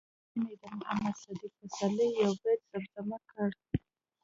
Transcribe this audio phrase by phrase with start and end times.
[0.33, 3.49] مينې د محمد صديق پسرلي يو بيت زمزمه کړ